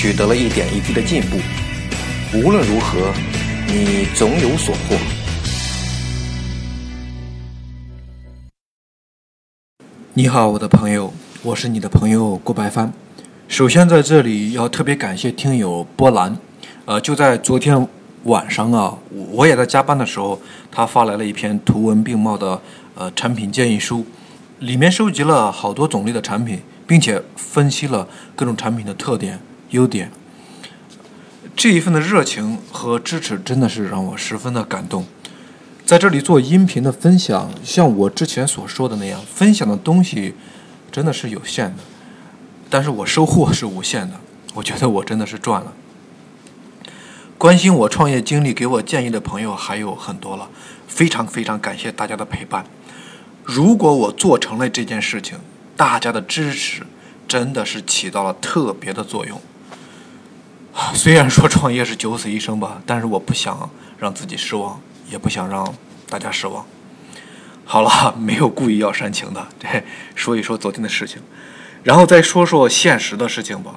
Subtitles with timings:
[0.00, 1.36] 取得了一点一滴的进步，
[2.32, 3.12] 无论如何，
[3.66, 4.96] 你总有所获。
[10.14, 12.90] 你好，我的朋友，我是你的朋友郭白帆。
[13.46, 16.34] 首先在这里要特别感谢听友波兰，
[16.86, 17.86] 呃，就在昨天
[18.22, 18.96] 晚上啊，
[19.32, 20.40] 我也在加班的时候，
[20.72, 22.58] 他发来了一篇图文并茂的
[22.94, 24.06] 呃产品建议书，
[24.60, 29.38] 里面收集了好多种类的产品，并且分析了各种产品的特点。
[29.70, 30.10] 优点，
[31.56, 35.06] 这一份的热情和支持真的是让我十分的感动。
[35.84, 40.34] 在这里做音频的分享，像我之前所说的那样，分享的东西
[40.92, 41.82] 真的是有限的，
[42.68, 44.20] 但是我收获是无限的。
[44.54, 45.72] 我觉得我真的是赚了。
[47.38, 50.50] 关心我创业经历、给我建议的朋友还有很多了，
[50.86, 52.64] 非常非常感谢大家的陪伴。
[53.44, 55.38] 如果我做成了这件事情，
[55.76, 56.82] 大家的支持
[57.26, 59.40] 真的是起到了特别的作用。
[60.94, 63.68] 虽然说创业是九死一生吧，但是我不想
[63.98, 65.74] 让自己失望，也不想让
[66.08, 66.64] 大家失望。
[67.64, 71.20] 好了，没有故意要煽情的，对，说一说昨天的事情，
[71.82, 73.74] 然后再说说现实的事情吧。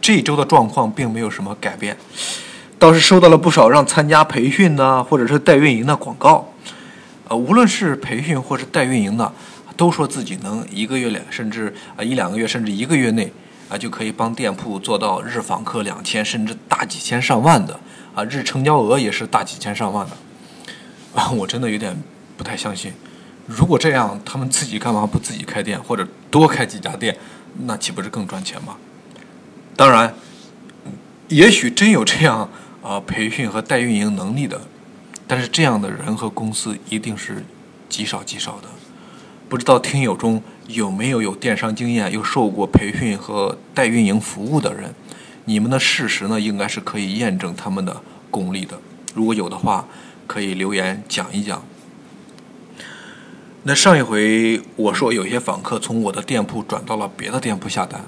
[0.00, 1.96] 这周的状况并没有什么改变，
[2.78, 6.52] 倒是收到了不少让参加培训呢，或者是代运营的广告。
[7.28, 9.32] 呃，无论是培训或是代运营的，
[9.76, 13.32] 都说自己能一个月两，甚至啊一两个月，甚至一个月内。
[13.68, 17.80] 啊，就可以帮店铺做到日访客两千，甚至大几千上万的
[18.14, 20.16] 啊，日成交额也是大几千上万的
[21.14, 21.30] 啊！
[21.30, 21.96] 我真的有点
[22.36, 22.92] 不太相信，
[23.46, 27.16] 如果这样，他们自己干嘛不自己开店，或者多开几家店，
[27.64, 28.76] 那岂不是更赚钱吗？
[29.74, 30.14] 当然，
[31.28, 32.48] 也许真有这样
[32.82, 34.60] 啊培训和代运营能力的，
[35.26, 37.44] 但是这样的人和公司一定是
[37.88, 38.68] 极少极少的。
[39.48, 40.42] 不知道听友中。
[40.68, 44.92] 有没有有电商经验又受过培训和代运营服务的人？
[45.44, 48.02] 你们的事实呢，应该是可以验证他们的
[48.32, 48.76] 功力的。
[49.14, 49.86] 如果有的话，
[50.26, 51.62] 可以留言讲一讲。
[53.62, 58.04] 那上一回我说有些访客从我的店铺转到了别的店铺下单，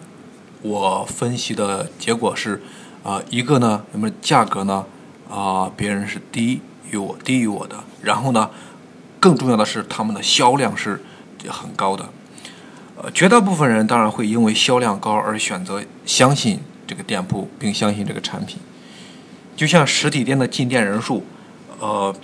[0.62, 2.60] 我分析的结果是，
[3.04, 4.84] 啊，一个呢，那么价格呢，
[5.30, 6.60] 啊，别人是低
[6.90, 8.50] 于我低于我的，然后呢，
[9.20, 11.00] 更重要的是他们的销量是
[11.42, 12.08] 也很高的。
[13.00, 18.58] 呃，绝大部分人当然会因为销量高而选择相信这个店铺，并相信这个产品。
[19.56, 21.24] 就像实体店的进店人数，
[21.78, 22.14] 呃，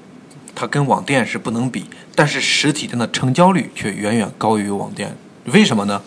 [0.54, 5.16] 它跟网店是不能比，但是实体店的成交率却远远高于网店。
[5.46, 6.02] 为什么呢？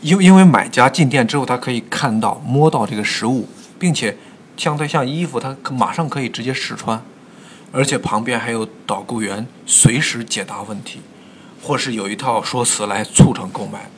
[0.00, 3.48] 因因为买家进店之后，他可以看到、摸到这个实物，
[3.80, 4.16] 并且
[4.56, 7.02] 相对像衣服，他可马上可以直接试穿，
[7.72, 11.00] 而且旁边还有导购员随时解答问题。
[11.62, 13.90] 或是有一套说辞来促成购买，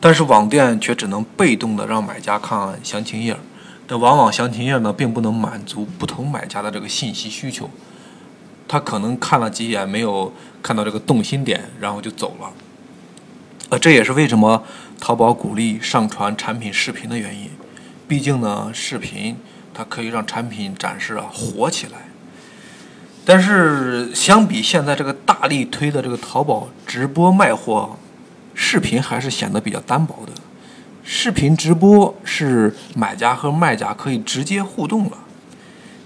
[0.00, 3.36] 但是网店却只能被动的让买家看详情页，
[3.86, 7.70] 但往往详情页呢并不能满足不同买家的这个信息需求，
[8.68, 12.52] 他可能看了几眼没有看到这个动心点，然后就走了。
[13.70, 14.62] 呃，这也是为什么
[14.98, 17.50] 淘宝鼓励上传产品视频的原因，
[18.06, 19.36] 毕竟呢视频
[19.74, 22.07] 它可以让产品展示啊火起来。
[23.30, 27.98] 但是相比现在这个大力推的这个淘宝直播卖货，
[28.54, 30.32] 视频还是显得比较单薄的。
[31.04, 35.18] 视频直播是买家和卖家可以直接互动了。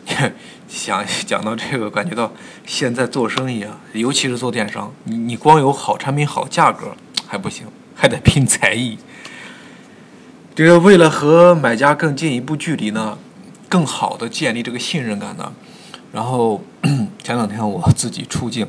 [0.67, 2.33] 想讲到这个，感觉到
[2.67, 6.97] 现在做生意啊，尤其是做电商，你你光有好产品、好价格
[7.29, 8.99] 还不行，还得拼才艺。
[10.57, 13.17] 这个为了和买家更进一步距离呢，
[13.69, 15.53] 更好的建立这个信任感呢。
[16.13, 16.63] 然后
[17.23, 18.67] 前两天我自己出镜，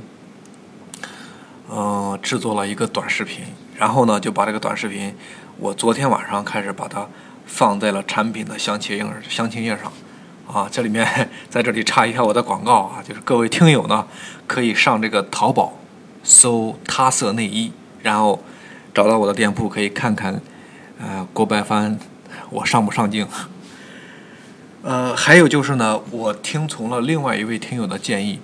[1.71, 3.43] 嗯，制作了一个短视频，
[3.75, 5.15] 然后呢就把这个短视频，
[5.57, 7.07] 我昨天晚上开始把它
[7.47, 9.91] 放在了产品的详情页详情页上，
[10.47, 11.03] 啊，这里面
[11.49, 14.05] 在这里插一下我的广告啊，就是各位听友呢
[14.45, 15.73] 可以上这个淘宝
[16.23, 17.73] 搜“他色内衣”，
[18.03, 18.39] 然后
[18.93, 20.39] 找到我的店铺，可以看看，
[20.99, 21.97] 呃，郭白帆
[22.51, 23.27] 我上不上镜。
[24.83, 28.41] 呃，还有就是呢，我听从了另外一位听友的建议，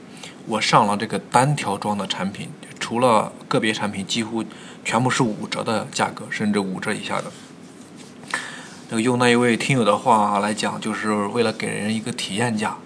[0.47, 2.47] 我上了这个单条装的产品，
[2.79, 4.41] 除了个别产品，几乎
[4.85, 9.01] 全部是五折的价格，甚至五折以下的。
[9.01, 12.77] 用那一位听友的话来讲，就是为了给人一个体验价。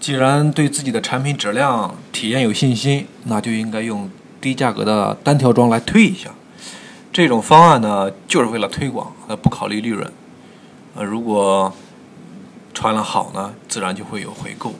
[0.00, 4.10] 既然对自己的产品质量、体验有信心，那就应该用
[4.40, 6.30] 低价格的单条装来推一下。
[7.12, 10.12] 这种方案呢，就是为了推广，呃，不考虑利润。
[10.96, 11.72] 呃，如果
[12.84, 14.74] 穿了好呢，自然就会有回购。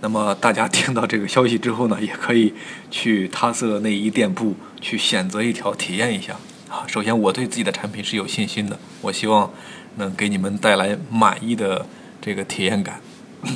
[0.00, 2.52] 那么大家听到这个消息之后呢，也可以
[2.90, 6.32] 去他色内衣店铺去选择一条体验一下。
[6.68, 9.48] 啊，首先我对自己的产品是有信心的，我希望
[9.94, 11.86] 能给你们带来满意的
[12.20, 13.00] 这个体验感。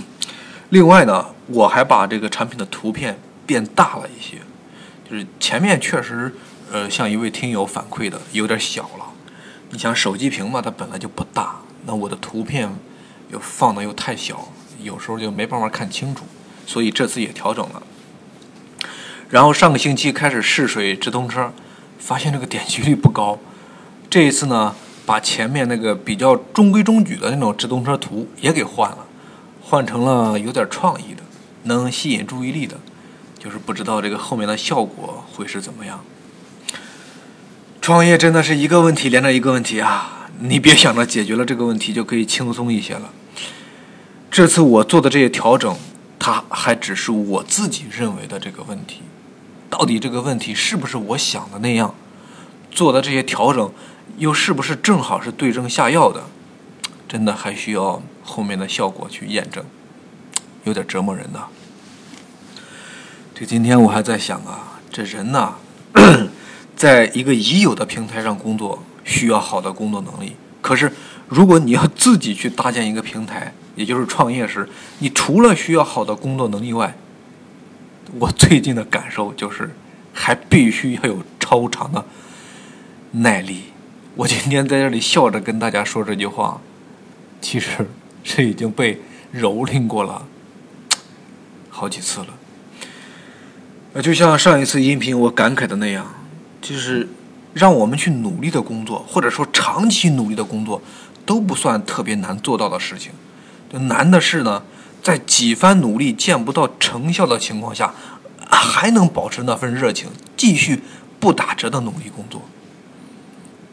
[0.70, 4.36] 另外呢，我还把这个产品的图片变大了一些，
[5.10, 6.32] 就是前面确实，
[6.70, 9.06] 呃，像一位听友反馈的有点小了。
[9.70, 11.56] 你想手机屏嘛，它本来就不大，
[11.86, 12.72] 那我的图片
[13.30, 14.48] 又放的又太小，
[14.82, 16.24] 有时候就没办法看清楚，
[16.66, 17.82] 所以这次也调整了。
[19.28, 21.52] 然后上个星期开始试水直通车，
[21.98, 23.38] 发现这个点击率不高。
[24.08, 29.06] 这一次呢，把前面那个比较中规中矩的那种直通车图也给换了。
[29.60, 31.22] 换成了有点创意的，
[31.64, 32.80] 能吸引注意力的，
[33.38, 36.00] 就是不知道这个后面的效果会是怎么样。
[37.82, 40.17] 创业真的是一个问题连着一个问题啊！
[40.40, 43.10] 你别想着解决了这个问题就可以轻松一些了。
[44.30, 45.76] 这次我做的这些调整，
[46.18, 49.02] 它还只是我自己认为的这个问题，
[49.68, 51.94] 到底这个问题是不是我想的那样？
[52.70, 53.72] 做的这些调整，
[54.18, 56.24] 又是不是正好是对症下药的？
[57.08, 58.02] 真的还需要。
[58.30, 59.64] 后面的效果去验证，
[60.64, 61.46] 有点折磨人呐。
[63.34, 65.54] 这今天我还在想啊，这人呐，
[66.76, 70.36] 在一个已有的平台上工作，需要好的工作能力。
[70.60, 70.92] 可是，
[71.28, 74.68] 如果你要自己去搭建一个平台，也就是创业时，
[74.98, 76.94] 你除了需要好的工作能力外，
[78.18, 79.74] 我最近的感受就是，
[80.12, 82.04] 还必须要有超长的
[83.12, 83.62] 耐力。
[84.14, 86.60] 我今天在这里笑着跟大家说这句话，
[87.40, 87.70] 其实。
[88.24, 89.00] 这已经被
[89.32, 90.26] 蹂躏过了
[91.70, 94.02] 好几次了。
[94.02, 96.14] 就像上一次音频我感慨的那样，
[96.60, 97.08] 就是
[97.58, 100.80] 让我们去努力的工作，或者说长期努力的工作，
[101.26, 103.10] 都不算特别难做到的事情。
[103.88, 104.62] 难的是呢，
[105.02, 107.92] 在几番努力见不到成效的情况下，
[108.48, 110.82] 还能保持那份热情，继续
[111.18, 112.42] 不打折的努力工作。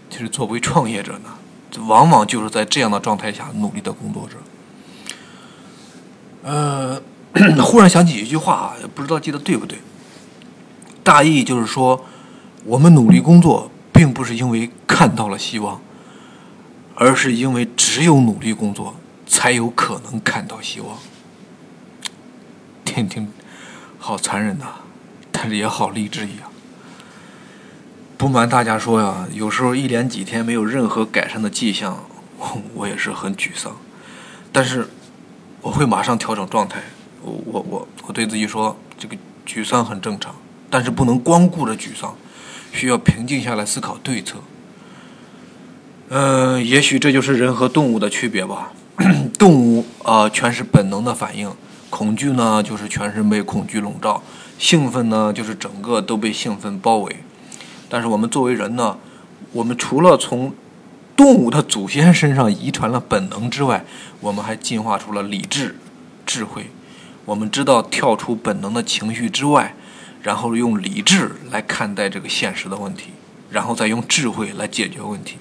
[0.09, 1.29] 其实作为创业者呢。
[1.89, 4.37] 往往就是在这样的状态下努力的工作者。
[6.41, 7.01] 呃，
[7.61, 9.77] 忽然想起一句话啊，不知道记得对不对。
[11.03, 12.05] 大意就是说，
[12.63, 15.79] 我们努力工作，并不是因为看到了希望，
[16.95, 18.93] 而是因为只有努力工作，
[19.25, 20.97] 才有可能看到希望。
[22.83, 23.31] 听听，
[23.97, 24.65] 好残忍呐，
[25.31, 26.51] 但是也好励志一样。
[28.17, 31.97] 不瞒大家说呀，有时候一连几天没有任何改善的迹象，
[32.73, 33.77] 我也是很沮丧。
[34.51, 34.89] 但是
[35.61, 36.81] 我会马上调整状态。
[37.21, 39.15] 我我我我对自己说，这个
[39.47, 40.35] 沮丧很正常，
[40.69, 42.13] 但是不能光顾着沮丧，
[42.75, 44.37] 需要平静下来思考对策。
[46.09, 48.71] 嗯，也许这就是人和动物的区别吧。
[49.39, 51.49] 动物啊，全是本能的反应；
[51.89, 54.21] 恐惧呢，就是全身被恐惧笼罩；
[54.59, 57.15] 兴奋呢，就是整个都被兴奋包围。
[57.89, 58.97] 但是我们作为人呢，
[59.51, 60.53] 我们除了从
[61.17, 63.83] 动物的祖先身上遗传了本能之外，
[64.19, 65.75] 我们还进化出了理智、
[66.25, 66.69] 智慧。
[67.25, 69.75] 我们知道跳出本能的情绪之外，
[70.25, 73.11] 然后用理智来看待这个现实的问题，
[73.51, 75.37] 然后再用智慧来解决问题。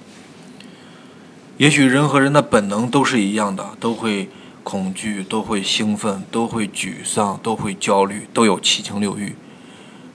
[1.56, 4.28] 也许人和人的本能都是一样的，都会
[4.62, 9.34] 恐惧，都会兴奋，都会沮丧，都会焦虑，都有七情六欲。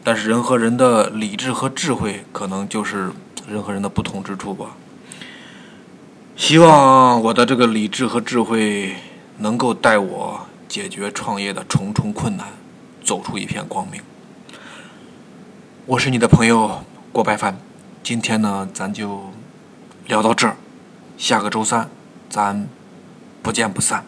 [0.03, 3.11] 但是人和人的理智和智慧，可能就是
[3.47, 4.77] 人和人的不同之处吧。
[6.35, 8.97] 希望我的这个理智和智慧，
[9.39, 12.49] 能够带我解决创业的重重困难，
[13.03, 13.99] 走出一片光明。
[15.89, 17.58] 我是你的朋友郭白凡，
[18.03, 19.24] 今天呢，咱就
[20.05, 20.55] 聊到这儿，
[21.17, 21.89] 下个周三，
[22.29, 22.69] 咱
[23.41, 24.05] 不见不散。